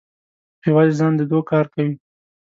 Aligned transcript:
په 0.59 0.65
یوازې 0.69 0.93
ځان 0.99 1.13
د 1.17 1.21
دوو 1.29 1.47
کار 1.51 1.65
کوي. 1.73 1.93